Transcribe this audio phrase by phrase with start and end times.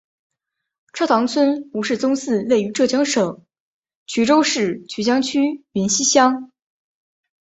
[0.93, 3.45] 车塘村吴氏宗祠位于浙江省
[4.07, 6.49] 衢州市衢江区云溪乡。